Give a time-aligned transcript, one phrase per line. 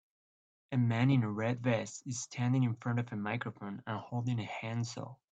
[0.71, 4.39] A man in a red vest is standing in front of a microphone and holding
[4.39, 5.13] a handsaw.